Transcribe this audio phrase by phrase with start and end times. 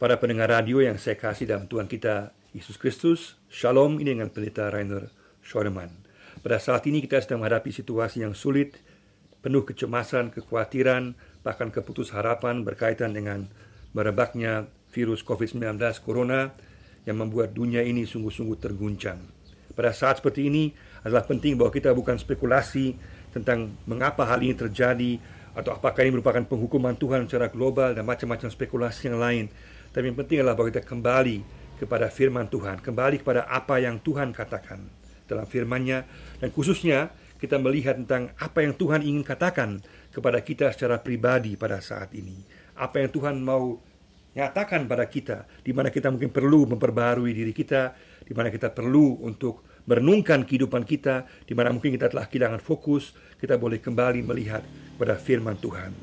[0.00, 4.72] Para pendengar radio yang saya kasih dalam Tuhan kita Yesus Kristus, Shalom ini dengan Pendeta
[4.72, 5.12] Rainer
[5.44, 5.92] Schoenemann.
[6.40, 8.80] Pada saat ini kita sedang menghadapi situasi yang sulit,
[9.44, 11.12] penuh kecemasan, kekhawatiran,
[11.44, 13.52] bahkan keputus harapan berkaitan dengan
[13.92, 16.48] merebaknya virus COVID-19 Corona
[17.04, 19.20] yang membuat dunia ini sungguh-sungguh terguncang.
[19.76, 20.72] Pada saat seperti ini
[21.04, 22.96] adalah penting bahwa kita bukan spekulasi
[23.36, 25.20] tentang mengapa hal ini terjadi
[25.60, 29.44] atau apakah ini merupakan penghukuman Tuhan secara global dan macam-macam spekulasi yang lain.
[29.92, 31.36] Tapi yang penting adalah bahwa kita kembali
[31.76, 34.80] kepada firman Tuhan, kembali kepada apa yang Tuhan katakan
[35.28, 36.08] dalam firman-Nya.
[36.40, 41.84] Dan khususnya kita melihat tentang apa yang Tuhan ingin katakan kepada kita secara pribadi pada
[41.84, 42.40] saat ini.
[42.80, 43.76] Apa yang Tuhan mau
[44.32, 47.92] nyatakan pada kita, di mana kita mungkin perlu memperbarui diri kita,
[48.24, 53.12] di mana kita perlu untuk merenungkan kehidupan kita, di mana mungkin kita telah kehilangan fokus,
[53.42, 54.62] kita boleh kembali melihat
[55.00, 55.96] pada firman Tuhan.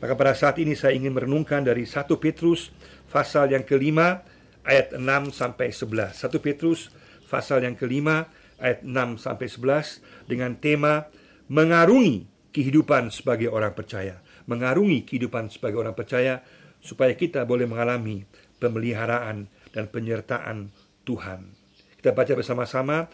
[0.00, 2.72] Maka pada saat ini saya ingin merenungkan dari 1 Petrus
[3.12, 4.24] pasal yang kelima
[4.64, 5.04] ayat 6
[5.36, 6.16] sampai 11.
[6.16, 6.88] 1 Petrus
[7.28, 11.04] pasal yang kelima ayat 6 sampai 11 dengan tema
[11.52, 14.24] mengarungi kehidupan sebagai orang percaya.
[14.48, 16.40] Mengarungi kehidupan sebagai orang percaya
[16.80, 18.24] supaya kita boleh mengalami
[18.62, 20.72] pemeliharaan dan penyertaan
[21.04, 21.52] Tuhan.
[21.98, 23.10] Kita baca bersama-sama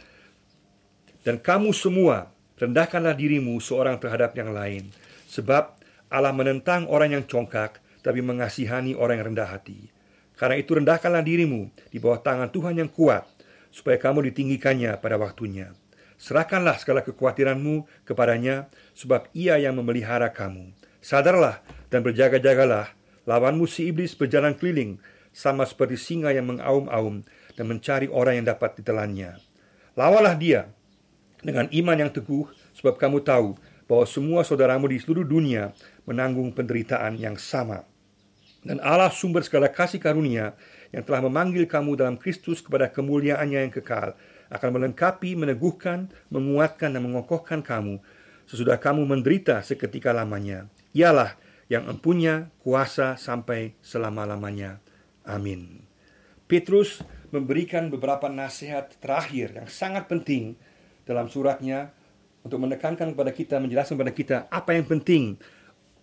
[1.24, 2.28] dan kamu semua
[2.60, 4.92] rendahkanlah dirimu seorang terhadap yang lain
[5.34, 5.82] sebab
[6.14, 9.90] Allah menentang orang yang congkak tapi mengasihani orang yang rendah hati.
[10.38, 13.26] Karena itu rendahkanlah dirimu di bawah tangan Tuhan yang kuat,
[13.74, 15.74] supaya kamu ditinggikannya pada waktunya.
[16.14, 20.70] Serahkanlah segala kekhawatiranmu kepadanya, sebab ia yang memelihara kamu.
[21.02, 22.94] Sadarlah dan berjaga-jagalah,
[23.26, 25.02] lawanmu si iblis berjalan keliling,
[25.34, 27.26] sama seperti singa yang mengaum-aum
[27.58, 29.38] dan mencari orang yang dapat ditelannya.
[29.98, 30.70] Lawalah dia
[31.42, 32.46] dengan iman yang teguh,
[32.78, 35.76] sebab kamu tahu bahwa semua saudaramu di seluruh dunia
[36.08, 37.84] menanggung penderitaan yang sama
[38.64, 40.56] dan Allah sumber segala kasih karunia
[40.88, 44.16] yang telah memanggil kamu dalam Kristus kepada kemuliaannya yang kekal
[44.48, 48.00] akan melengkapi, meneguhkan, menguatkan dan mengokohkan kamu
[48.48, 50.68] sesudah kamu menderita seketika lamanya.
[50.96, 51.36] Ialah
[51.68, 54.80] yang empunya kuasa sampai selama-lamanya.
[55.24, 55.84] Amin.
[56.44, 57.00] Petrus
[57.32, 60.56] memberikan beberapa nasihat terakhir yang sangat penting
[61.08, 61.92] dalam suratnya
[62.44, 65.40] untuk menekankan kepada kita, menjelaskan kepada kita apa yang penting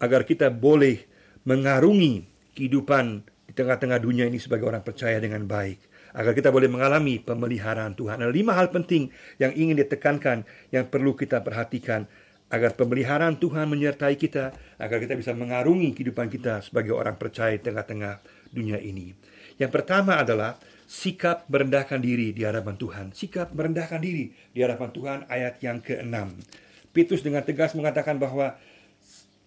[0.02, 1.06] agar kita boleh
[1.46, 2.25] mengarungi
[2.57, 7.96] kehidupan di tengah-tengah dunia ini sebagai orang percaya dengan baik agar kita boleh mengalami pemeliharaan
[7.96, 8.19] Tuhan.
[8.19, 9.07] Ada lima hal penting
[9.40, 10.44] yang ingin ditekankan
[10.74, 12.03] yang perlu kita perhatikan
[12.51, 17.63] agar pemeliharaan Tuhan menyertai kita, agar kita bisa mengarungi kehidupan kita sebagai orang percaya di
[17.63, 18.19] tengah-tengah
[18.51, 19.16] dunia ini.
[19.56, 20.59] Yang pertama adalah
[20.91, 23.06] sikap merendahkan diri di hadapan Tuhan.
[23.16, 26.35] Sikap merendahkan diri di hadapan Tuhan ayat yang keenam.
[26.91, 28.59] Petrus dengan tegas mengatakan bahwa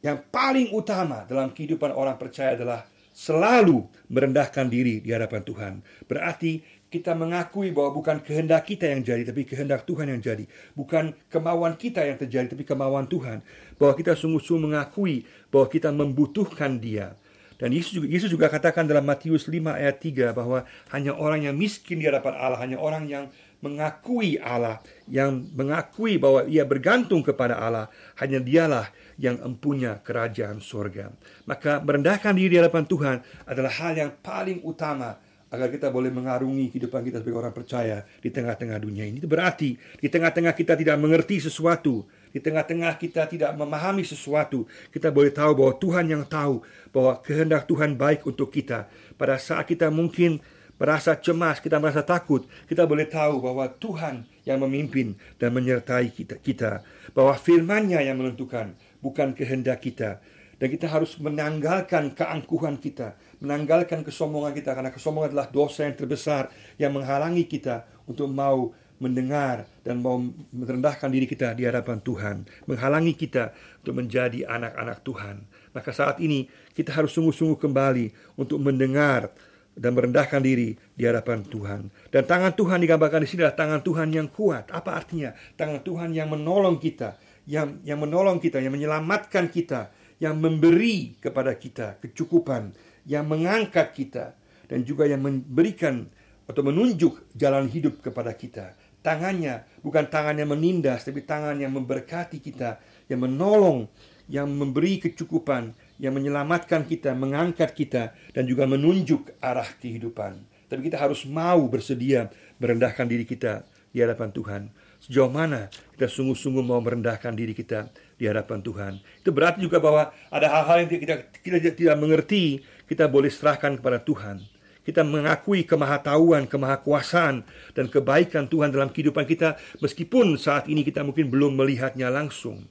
[0.00, 5.72] yang paling utama dalam kehidupan orang percaya adalah selalu merendahkan diri di hadapan Tuhan.
[6.08, 10.48] Berarti kita mengakui bahwa bukan kehendak kita yang jadi, tapi kehendak Tuhan yang jadi.
[10.72, 13.44] Bukan kemauan kita yang terjadi, tapi kemauan Tuhan.
[13.76, 17.18] Bahwa kita sungguh-sungguh mengakui bahwa kita membutuhkan Dia.
[17.58, 21.54] Dan Yesus juga, Yesus juga katakan dalam Matius 5 ayat 3 bahwa hanya orang yang
[21.54, 23.30] miskin di hadapan Allah, hanya orang yang
[23.64, 27.88] mengakui Allah, yang mengakui bahwa ia bergantung kepada Allah,
[28.20, 31.08] hanya dialah yang empunya kerajaan surga.
[31.48, 33.16] Maka merendahkan diri di hadapan Tuhan
[33.48, 35.16] adalah hal yang paling utama
[35.54, 39.22] agar kita boleh mengarungi kehidupan kita sebagai orang percaya di tengah-tengah dunia ini.
[39.22, 42.04] Itu berarti di tengah-tengah kita tidak mengerti sesuatu,
[42.34, 47.70] di tengah-tengah kita tidak memahami sesuatu, kita boleh tahu bahwa Tuhan yang tahu bahwa kehendak
[47.70, 48.90] Tuhan baik untuk kita.
[49.14, 50.42] Pada saat kita mungkin
[50.74, 56.42] merasa cemas, kita merasa takut, kita boleh tahu bahwa Tuhan yang memimpin dan menyertai kita,
[56.42, 56.82] kita
[57.14, 60.18] bahwa firman-Nya yang menentukan bukan kehendak kita.
[60.54, 66.46] Dan kita harus menanggalkan keangkuhan kita, menanggalkan kesombongan kita karena kesombongan adalah dosa yang terbesar
[66.78, 68.70] yang menghalangi kita untuk mau
[69.02, 70.22] mendengar dan mau
[70.54, 72.36] merendahkan diri kita di hadapan Tuhan,
[72.70, 73.50] menghalangi kita
[73.82, 75.36] untuk menjadi anak-anak Tuhan.
[75.74, 79.34] Maka saat ini kita harus sungguh-sungguh kembali untuk mendengar
[79.74, 81.90] dan merendahkan diri di hadapan Tuhan.
[82.14, 84.70] Dan tangan Tuhan digambarkan di sini adalah tangan Tuhan yang kuat.
[84.70, 85.34] Apa artinya?
[85.58, 87.18] Tangan Tuhan yang menolong kita,
[87.50, 89.90] yang yang menolong kita, yang menyelamatkan kita,
[90.22, 92.70] yang memberi kepada kita kecukupan,
[93.04, 94.38] yang mengangkat kita
[94.70, 96.08] dan juga yang memberikan
[96.44, 98.76] atau menunjuk jalan hidup kepada kita.
[99.04, 103.88] Tangannya bukan tangan yang menindas, tapi tangan yang memberkati kita, yang menolong,
[104.32, 110.40] yang memberi kecukupan, yang menyelamatkan kita, mengangkat kita, dan juga menunjuk arah kehidupan.
[110.72, 114.62] Tapi kita harus mau bersedia merendahkan diri kita di hadapan Tuhan
[115.04, 118.92] Sejauh mana kita sungguh-sungguh mau merendahkan diri kita di hadapan Tuhan.
[119.20, 124.00] Itu berarti juga bahwa ada hal-hal yang kita, kita tidak mengerti, kita boleh serahkan kepada
[124.00, 124.40] Tuhan.
[124.84, 127.42] Kita mengakui kemahatauan, kemahakuasaan
[127.72, 132.68] dan kebaikan Tuhan dalam kehidupan kita meskipun saat ini kita mungkin belum melihatnya langsung.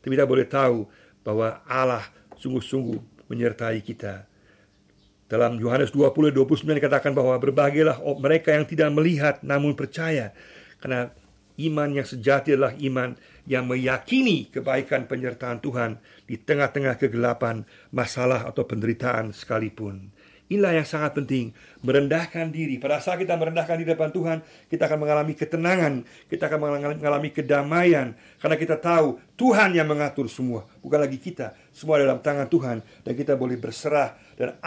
[0.00, 0.88] Tapi kita boleh tahu
[1.22, 2.08] bahwa Allah
[2.40, 4.26] sungguh-sungguh menyertai kita.
[5.28, 10.36] Dalam Yohanes 20 29 dikatakan bahwa berbahagialah mereka yang tidak melihat namun percaya
[10.76, 11.08] karena
[11.56, 18.64] iman yang sejati adalah iman yang meyakini kebaikan penyertaan Tuhan di tengah-tengah kegelapan, masalah atau
[18.64, 20.14] penderitaan sekalipun.
[20.52, 22.76] Inilah yang sangat penting, merendahkan diri.
[22.76, 26.58] Pada saat kita merendahkan diri depan Tuhan, kita akan mengalami ketenangan, kita akan
[27.00, 31.56] mengalami kedamaian, karena kita tahu Tuhan yang mengatur semua, bukan lagi kita.
[31.72, 34.60] Semua dalam tangan Tuhan, dan kita boleh berserah, dan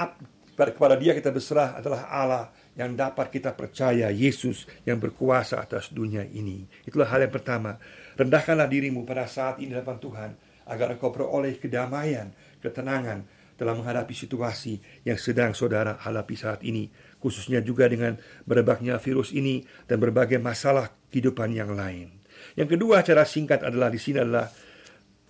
[0.57, 6.25] kepada dia kita berserah adalah Allah yang dapat kita percaya, Yesus yang berkuasa atas dunia
[6.25, 6.65] ini.
[6.87, 7.77] Itulah hal yang pertama.
[8.17, 10.31] Rendahkanlah dirimu pada saat ini depan Tuhan,
[10.65, 13.21] agar engkau peroleh kedamaian, ketenangan,
[13.55, 16.91] dalam menghadapi situasi yang sedang saudara hadapi saat ini,
[17.23, 22.11] khususnya juga dengan merebaknya virus ini dan berbagai masalah kehidupan yang lain.
[22.59, 24.51] Yang kedua, cara singkat adalah di sini adalah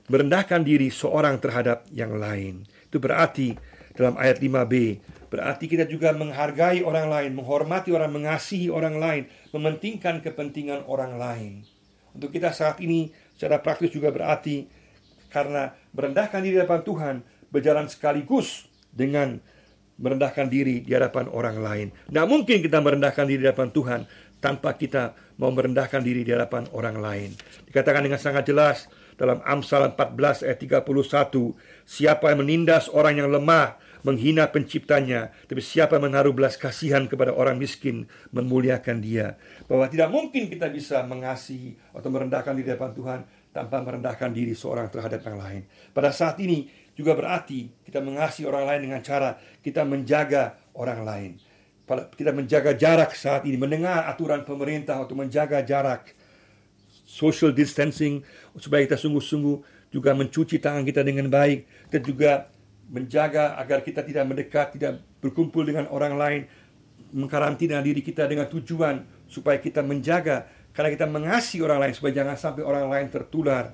[0.09, 2.65] merendahkan diri seorang terhadap yang lain.
[2.89, 3.53] Itu berarti
[3.95, 4.73] dalam ayat 5b,
[5.31, 9.23] berarti kita juga menghargai orang lain, menghormati orang, mengasihi orang lain,
[9.55, 11.53] mementingkan kepentingan orang lain.
[12.11, 14.67] Untuk kita saat ini secara praktis juga berarti
[15.31, 17.15] karena merendahkan diri depan Tuhan,
[17.55, 19.39] berjalan sekaligus dengan
[19.95, 21.87] merendahkan diri di hadapan orang lain.
[22.11, 24.01] Tidak mungkin kita merendahkan diri di hadapan Tuhan
[24.43, 27.29] tanpa kita mau merendahkan diri di hadapan orang lain.
[27.71, 30.83] Dikatakan dengan sangat jelas dalam Amsal 14 ayat 31,
[31.87, 37.55] siapa yang menindas orang yang lemah, menghina penciptanya, tapi siapa menaruh belas kasihan kepada orang
[37.57, 38.05] miskin,
[38.35, 39.39] memuliakan dia.
[39.65, 43.19] Bahwa tidak mungkin kita bisa mengasihi atau merendahkan diri di hadapan Tuhan
[43.55, 45.63] tanpa merendahkan diri seorang terhadap yang lain.
[45.95, 51.31] Pada saat ini, juga berarti kita mengasihi orang lain dengan cara kita menjaga orang lain.
[52.17, 56.17] Kita menjaga jarak saat ini, mendengar aturan pemerintah untuk menjaga jarak,
[57.05, 58.25] social distancing,
[58.57, 59.61] supaya kita sungguh-sungguh
[59.93, 62.49] juga mencuci tangan kita dengan baik, dan juga
[62.89, 66.41] menjaga agar kita tidak mendekat, tidak berkumpul dengan orang lain,
[67.13, 72.33] mengkarantina diri kita dengan tujuan supaya kita menjaga, karena kita mengasihi orang lain, supaya jangan
[72.33, 73.69] sampai orang lain tertular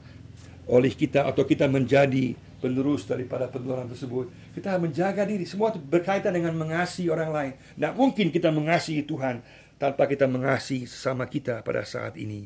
[0.68, 4.30] oleh kita atau kita menjadi penerus daripada penularan tersebut.
[4.54, 5.44] Kita menjaga diri.
[5.50, 7.54] Semua itu berkaitan dengan mengasihi orang lain.
[7.58, 9.42] Tidak mungkin kita mengasihi Tuhan
[9.82, 12.46] tanpa kita mengasihi sesama kita pada saat ini.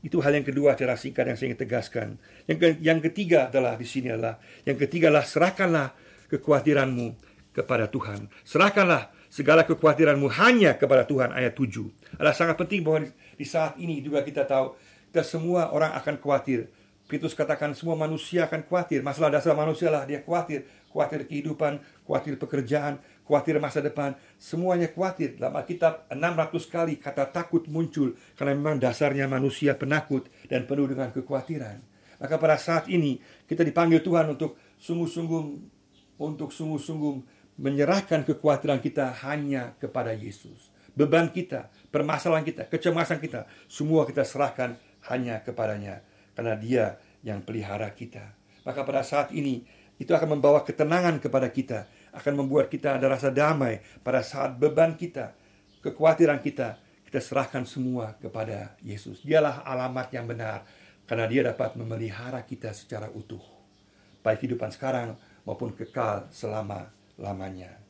[0.00, 2.08] Itu hal yang kedua cara singkat yang saya ingin tegaskan.
[2.46, 5.92] Yang, ke, yang ketiga adalah di sini adalah yang ketiga adalah serahkanlah
[6.30, 7.18] kekhawatiranmu
[7.52, 8.30] kepada Tuhan.
[8.46, 12.16] Serahkanlah segala kekhawatiranmu hanya kepada Tuhan ayat 7.
[12.16, 14.78] Adalah sangat penting bahwa di saat ini juga kita tahu
[15.10, 16.70] kita semua orang akan khawatir
[17.10, 19.02] Petrus katakan semua manusia akan khawatir.
[19.02, 20.62] Masalah dasar manusia lah dia khawatir.
[20.94, 24.14] Khawatir kehidupan, khawatir pekerjaan, khawatir masa depan.
[24.38, 25.34] Semuanya khawatir.
[25.34, 28.14] Dalam Alkitab 600 kali kata takut muncul.
[28.38, 31.82] Karena memang dasarnya manusia penakut dan penuh dengan kekhawatiran.
[32.22, 33.18] Maka pada saat ini
[33.50, 35.42] kita dipanggil Tuhan untuk sungguh-sungguh
[36.22, 37.14] untuk sungguh-sungguh
[37.58, 40.70] menyerahkan kekhawatiran kita hanya kepada Yesus.
[40.94, 44.78] Beban kita, permasalahan kita, kecemasan kita, semua kita serahkan
[45.08, 46.84] hanya kepadanya karena dia
[47.20, 48.36] yang pelihara kita.
[48.64, 49.64] Maka pada saat ini
[50.00, 54.96] itu akan membawa ketenangan kepada kita, akan membuat kita ada rasa damai pada saat beban
[54.96, 55.36] kita,
[55.84, 59.20] kekhawatiran kita, kita serahkan semua kepada Yesus.
[59.20, 60.64] Dialah alamat yang benar
[61.04, 63.42] karena dia dapat memelihara kita secara utuh.
[64.24, 67.80] Baik kehidupan sekarang maupun kekal selama-lamanya.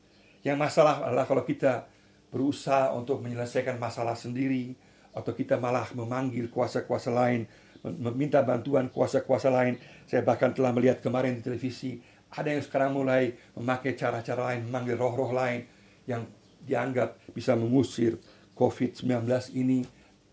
[0.40, 1.84] Yang masalah adalah kalau kita
[2.30, 4.72] berusaha untuk menyelesaikan masalah sendiri
[5.10, 7.44] atau kita malah memanggil kuasa-kuasa lain
[7.84, 9.80] meminta bantuan kuasa-kuasa lain.
[10.04, 14.96] Saya bahkan telah melihat kemarin di televisi, ada yang sekarang mulai memakai cara-cara lain, memanggil
[15.00, 15.66] roh-roh lain
[16.06, 16.26] yang
[16.60, 18.20] dianggap bisa mengusir
[18.54, 19.24] COVID-19
[19.56, 19.82] ini,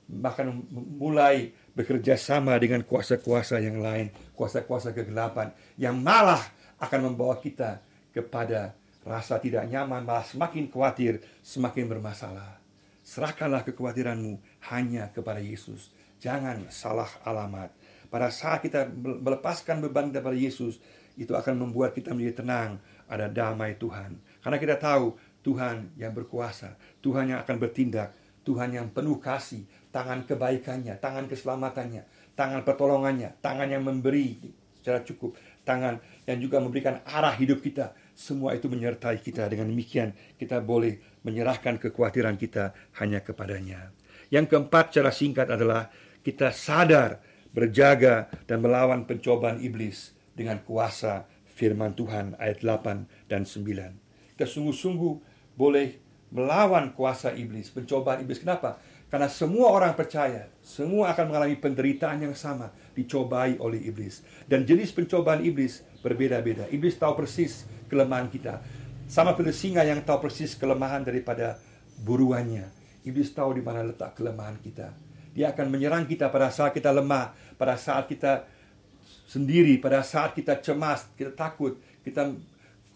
[0.08, 6.42] bahkan mulai bekerja sama dengan kuasa-kuasa yang lain, kuasa-kuasa kegelapan, yang malah
[6.78, 7.80] akan membawa kita
[8.12, 8.76] kepada
[9.08, 12.60] rasa tidak nyaman, malah semakin khawatir, semakin bermasalah.
[13.08, 14.36] Serahkanlah kekhawatiranmu
[14.68, 17.74] hanya kepada Yesus Jangan salah alamat.
[18.08, 20.80] Pada saat kita melepaskan beban kepada Yesus,
[21.18, 24.18] itu akan membuat kita menjadi tenang, ada damai Tuhan.
[24.42, 28.14] Karena kita tahu Tuhan yang berkuasa, Tuhan yang akan bertindak,
[28.48, 32.06] Tuhan yang penuh kasih, tangan kebaikannya, tangan keselamatannya,
[32.38, 34.40] tangan pertolongannya, tangan yang memberi
[34.80, 35.36] secara cukup,
[35.68, 37.92] tangan yang juga memberikan arah hidup kita.
[38.16, 39.52] Semua itu menyertai kita.
[39.52, 42.72] Dengan demikian kita boleh menyerahkan kekhawatiran kita
[43.04, 43.92] hanya kepadanya.
[44.32, 45.92] Yang keempat cara singkat adalah
[46.28, 47.24] kita sadar
[47.56, 54.36] berjaga dan melawan pencobaan iblis dengan kuasa firman Tuhan ayat 8 dan 9.
[54.36, 55.14] Kita sungguh-sungguh
[55.56, 55.96] boleh
[56.36, 58.44] melawan kuasa iblis, pencobaan iblis.
[58.44, 58.76] Kenapa?
[59.08, 64.20] Karena semua orang percaya, semua akan mengalami penderitaan yang sama, dicobai oleh iblis.
[64.52, 66.68] Dan jenis pencobaan iblis berbeda-beda.
[66.68, 68.60] Iblis tahu persis kelemahan kita.
[69.08, 71.56] Sama seperti singa yang tahu persis kelemahan daripada
[72.04, 72.68] buruannya.
[73.08, 75.07] Iblis tahu di mana letak kelemahan kita.
[75.38, 77.30] Dia akan menyerang kita pada saat kita lemah,
[77.62, 78.50] pada saat kita
[79.30, 82.34] sendiri, pada saat kita cemas, kita takut, kita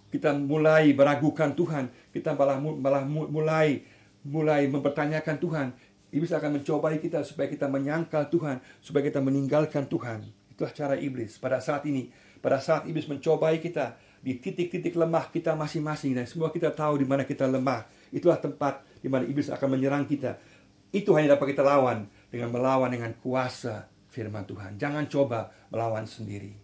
[0.10, 3.86] kita mulai meragukan Tuhan, kita malah malah mulai
[4.26, 5.68] mulai mempertanyakan Tuhan.
[6.10, 10.26] Iblis akan mencobai kita supaya kita menyangkal Tuhan, supaya kita meninggalkan Tuhan.
[10.50, 12.10] Itulah cara iblis pada saat ini.
[12.42, 17.06] Pada saat iblis mencobai kita di titik-titik lemah kita masing-masing dan semua kita tahu di
[17.06, 17.86] mana kita lemah.
[18.10, 20.42] Itulah tempat di mana iblis akan menyerang kita.
[20.90, 24.80] Itu hanya dapat kita lawan dengan melawan dengan kuasa firman Tuhan.
[24.80, 26.56] Jangan coba melawan sendiri.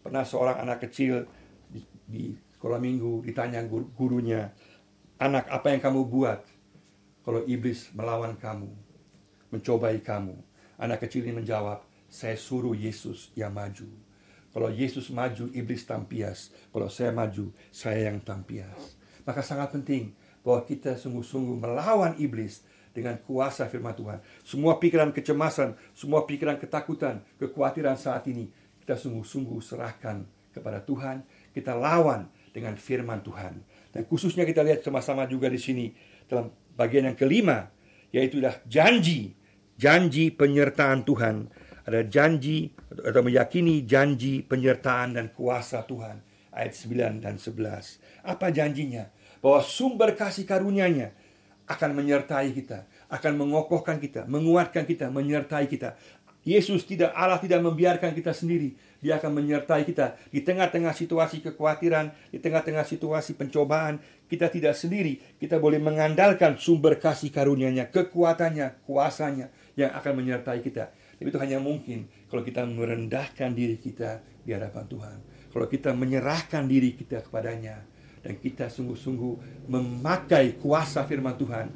[0.00, 1.26] Pernah seorang anak kecil
[1.66, 4.54] di, di sekolah minggu ditanya gurunya,
[5.18, 6.40] "Anak, apa yang kamu buat
[7.26, 8.70] kalau iblis melawan kamu,
[9.50, 10.38] mencobai kamu?"
[10.78, 13.90] Anak kecil ini menjawab, "Saya suruh Yesus yang maju."
[14.56, 16.48] Kalau Yesus maju, iblis tampias.
[16.72, 18.96] Kalau saya maju, saya yang tampias.
[19.28, 22.64] Maka sangat penting bahwa kita sungguh-sungguh melawan iblis
[22.96, 24.24] dengan kuasa firman Tuhan.
[24.40, 28.48] Semua pikiran kecemasan, semua pikiran ketakutan, kekhawatiran saat ini,
[28.80, 30.24] kita sungguh-sungguh serahkan
[30.56, 31.20] kepada Tuhan.
[31.52, 33.60] Kita lawan dengan firman Tuhan.
[33.92, 35.92] Dan khususnya kita lihat sama-sama juga di sini
[36.24, 37.68] dalam bagian yang kelima,
[38.08, 39.36] yaitu dah janji,
[39.76, 41.52] janji penyertaan Tuhan
[41.86, 46.18] ada janji atau meyakini janji penyertaan dan kuasa Tuhan.
[46.50, 48.26] Ayat 9 dan 11.
[48.26, 49.06] Apa janjinya?
[49.38, 51.14] Bahwa sumber kasih karunia-Nya
[51.66, 55.98] akan menyertai kita, akan mengokohkan kita, menguatkan kita, menyertai kita.
[56.46, 58.78] Yesus tidak Allah tidak membiarkan kita sendiri.
[59.02, 63.98] Dia akan menyertai kita di tengah-tengah situasi kekhawatiran, di tengah-tengah situasi pencobaan.
[64.30, 65.18] Kita tidak sendiri.
[65.42, 70.94] Kita boleh mengandalkan sumber kasih karunia-Nya, kekuatannya, kuasanya yang akan menyertai kita.
[71.18, 75.18] Tapi itu hanya mungkin kalau kita merendahkan diri kita di hadapan Tuhan.
[75.50, 77.95] Kalau kita menyerahkan diri kita kepadanya
[78.26, 81.70] dan kita sungguh-sungguh memakai kuasa firman Tuhan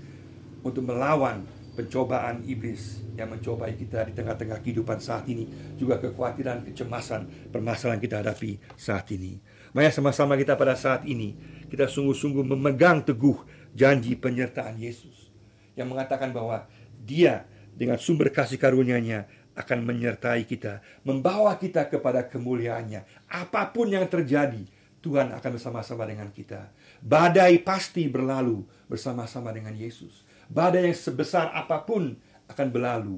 [0.66, 1.47] untuk melawan
[1.78, 5.47] pencobaan iblis yang mencobai kita di tengah-tengah kehidupan saat ini,
[5.78, 9.38] juga kekhawatiran, kecemasan, permasalahan kita hadapi saat ini.
[9.71, 11.38] Mari sama-sama kita pada saat ini
[11.71, 15.30] kita sungguh-sungguh memegang teguh janji penyertaan Yesus
[15.78, 16.66] yang mengatakan bahwa
[17.07, 17.47] Dia
[17.78, 23.30] dengan sumber kasih karunia-Nya akan menyertai kita, membawa kita kepada kemuliaannya.
[23.30, 24.66] Apa pun yang terjadi,
[25.00, 26.69] Tuhan akan bersama-sama dengan kita.
[27.00, 30.28] Badai pasti berlalu bersama-sama dengan Yesus.
[30.52, 32.21] Badai yang sebesar apa pun
[32.52, 33.16] akan berlalu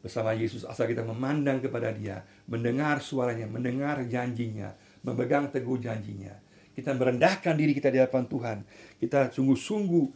[0.00, 4.72] bersama Yesus asal kita memandang kepada Dia, mendengar suaranya, mendengar janjinya,
[5.04, 6.32] memegang teguh janjinya.
[6.72, 8.58] Kita merendahkan diri kita di hadapan Tuhan.
[8.96, 10.06] Kita sungguh-sungguh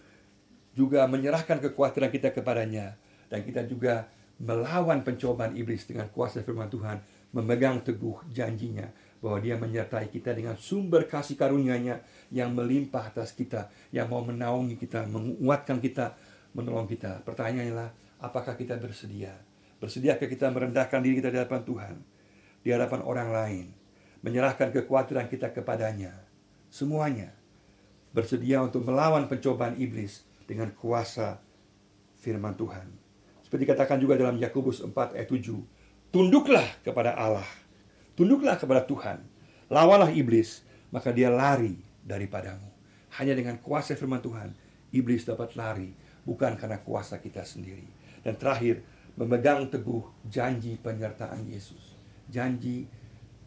[0.72, 2.96] juga menyerahkan kekuatan kita kepadanya
[3.28, 4.08] dan kita juga
[4.40, 7.00] melawan pencobaan iblis dengan kuasa firman Tuhan,
[7.36, 8.88] memegang teguh janjinya
[9.26, 11.99] bahwa dia menyertai kita dengan sumber kasih karunia-Nya
[12.30, 16.14] yang melimpah atas kita, yang mau menaungi kita, menguatkan kita,
[16.54, 17.26] menolong kita.
[17.26, 17.90] Pertanyaannya adalah,
[18.23, 19.35] apakah kita bersedia?
[19.83, 21.95] Bersediakah kita merendahkan diri kita di hadapan Tuhan,
[22.62, 23.66] di hadapan orang lain,
[24.23, 26.14] menyerahkan kekuatan kita kepadanya,
[26.71, 27.35] semuanya
[28.14, 31.42] bersedia untuk melawan pencobaan iblis dengan kuasa
[32.23, 32.88] firman Tuhan.
[33.42, 36.14] Seperti dikatakan juga dalam Yakobus 4 ayat 7.
[36.14, 37.65] Tunduklah kepada Allah.
[38.16, 39.20] Tunduklah kepada Tuhan.
[39.68, 42.64] Lawalah iblis, maka dia lari daripadamu.
[43.20, 44.56] Hanya dengan kuasa firman Tuhan,
[44.90, 45.92] iblis dapat lari,
[46.25, 47.85] bukan karena kuasa kita sendiri.
[48.25, 48.80] Dan terakhir,
[49.20, 51.96] memegang teguh janji penyertaan Yesus.
[52.26, 52.88] Janji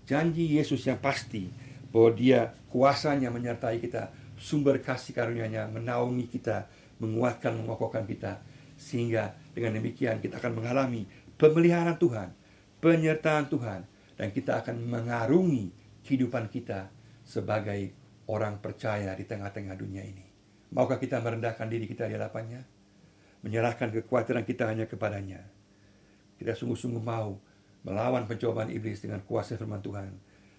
[0.09, 1.45] janji Yesus yang pasti
[1.93, 6.65] bahwa dia kuasanya menyertai kita, sumber kasih karunia-Nya menaungi kita,
[6.97, 8.41] menguatkan, mengokohkan kita
[8.79, 11.05] sehingga dengan demikian kita akan mengalami
[11.37, 12.29] pemeliharaan Tuhan,
[12.81, 13.85] penyertaan Tuhan,
[14.19, 15.71] dan kita akan mengarungi
[16.03, 16.91] kehidupan kita
[17.23, 17.95] sebagai
[18.27, 20.27] orang percaya di tengah-tengah dunia ini.
[20.75, 22.61] Maukah kita merendahkan diri kita di hadapannya?
[23.47, 25.39] Menyerahkan kekuatan kita hanya kepadanya.
[26.35, 27.39] Kita sungguh-sungguh mau
[27.87, 30.11] melawan pencobaan iblis dengan kuasa firman Tuhan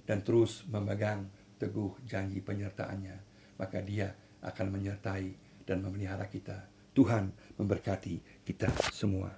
[0.09, 1.29] dan terus memegang
[1.61, 3.17] teguh janji penyertaannya.
[3.61, 4.09] Maka dia
[4.41, 5.29] akan menyertai
[5.69, 9.31] dan memelihara kita Tuhan memberkati kita semua.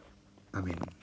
[0.56, 1.02] Amin.